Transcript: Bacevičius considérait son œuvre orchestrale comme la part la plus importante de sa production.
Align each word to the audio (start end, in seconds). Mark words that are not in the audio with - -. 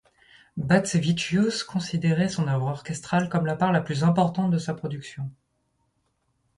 Bacevičius 0.57 1.63
considérait 1.63 2.27
son 2.27 2.47
œuvre 2.47 2.65
orchestrale 2.71 3.29
comme 3.29 3.45
la 3.45 3.55
part 3.55 3.71
la 3.71 3.81
plus 3.81 4.03
importante 4.03 4.49
de 4.49 4.57
sa 4.57 4.73
production. 4.73 5.29